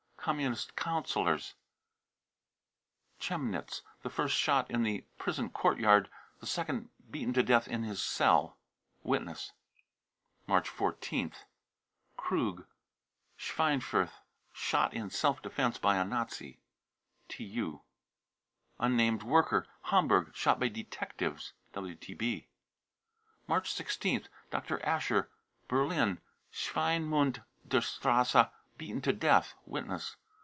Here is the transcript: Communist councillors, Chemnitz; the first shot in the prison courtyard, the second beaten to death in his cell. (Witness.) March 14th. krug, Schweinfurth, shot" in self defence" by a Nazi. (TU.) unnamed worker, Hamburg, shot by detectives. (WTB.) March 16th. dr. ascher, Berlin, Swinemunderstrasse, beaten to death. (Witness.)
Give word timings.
Communist 0.23 0.75
councillors, 0.75 1.55
Chemnitz; 3.19 3.81
the 4.03 4.09
first 4.11 4.37
shot 4.37 4.69
in 4.69 4.83
the 4.83 5.03
prison 5.17 5.49
courtyard, 5.49 6.11
the 6.39 6.45
second 6.45 6.91
beaten 7.09 7.33
to 7.33 7.41
death 7.41 7.67
in 7.67 7.81
his 7.81 8.03
cell. 8.03 8.55
(Witness.) 9.01 9.51
March 10.45 10.69
14th. 10.69 11.45
krug, 12.17 12.67
Schweinfurth, 13.35 14.19
shot" 14.53 14.93
in 14.93 15.09
self 15.09 15.41
defence" 15.41 15.79
by 15.79 15.97
a 15.97 16.03
Nazi. 16.05 16.59
(TU.) 17.27 17.81
unnamed 18.77 19.23
worker, 19.23 19.65
Hamburg, 19.85 20.35
shot 20.35 20.59
by 20.59 20.67
detectives. 20.67 21.53
(WTB.) 21.73 22.45
March 23.47 23.73
16th. 23.73 24.27
dr. 24.51 24.77
ascher, 24.85 25.29
Berlin, 25.67 26.21
Swinemunderstrasse, 26.53 28.51
beaten 28.77 29.01
to 29.01 29.13
death. 29.13 29.53
(Witness.) 29.67 30.15